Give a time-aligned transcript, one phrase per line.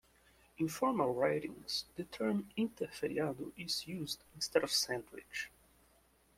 [0.57, 5.51] In formal writings, the term "interferiado" is used instead of "sandwich".